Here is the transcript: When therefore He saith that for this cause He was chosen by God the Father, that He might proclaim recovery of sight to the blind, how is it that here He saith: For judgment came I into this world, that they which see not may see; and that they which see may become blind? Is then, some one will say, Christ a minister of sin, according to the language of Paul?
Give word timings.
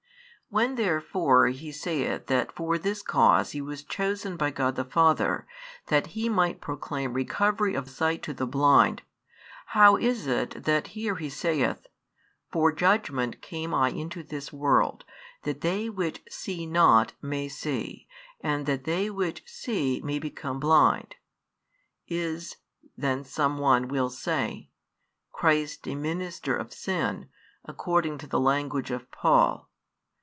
When 0.53 0.75
therefore 0.75 1.47
He 1.47 1.71
saith 1.71 2.25
that 2.25 2.51
for 2.51 2.77
this 2.77 3.01
cause 3.01 3.51
He 3.51 3.61
was 3.61 3.85
chosen 3.85 4.35
by 4.35 4.49
God 4.51 4.75
the 4.75 4.83
Father, 4.83 5.47
that 5.85 6.07
He 6.07 6.27
might 6.27 6.59
proclaim 6.59 7.13
recovery 7.13 7.73
of 7.73 7.89
sight 7.89 8.21
to 8.23 8.33
the 8.33 8.45
blind, 8.45 9.01
how 9.67 9.95
is 9.95 10.27
it 10.27 10.65
that 10.65 10.87
here 10.87 11.15
He 11.15 11.29
saith: 11.29 11.87
For 12.51 12.73
judgment 12.73 13.41
came 13.41 13.73
I 13.73 13.91
into 13.91 14.23
this 14.23 14.51
world, 14.51 15.05
that 15.43 15.61
they 15.61 15.89
which 15.89 16.21
see 16.29 16.65
not 16.65 17.13
may 17.21 17.47
see; 17.47 18.09
and 18.41 18.65
that 18.65 18.83
they 18.83 19.09
which 19.09 19.43
see 19.45 20.01
may 20.03 20.19
become 20.19 20.59
blind? 20.59 21.15
Is 22.09 22.57
then, 22.97 23.23
some 23.23 23.57
one 23.57 23.87
will 23.87 24.09
say, 24.09 24.69
Christ 25.31 25.87
a 25.87 25.95
minister 25.95 26.53
of 26.57 26.73
sin, 26.73 27.29
according 27.63 28.17
to 28.17 28.27
the 28.27 28.41
language 28.41 28.91
of 28.91 29.09
Paul? 29.11 29.69